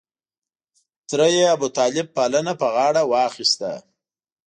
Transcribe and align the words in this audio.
تره 1.09 1.27
یې 1.35 1.43
ابوطالب 1.55 2.07
پالنه 2.15 2.53
په 2.61 2.67
غاړه 2.75 3.01
واخسته. 3.13 3.71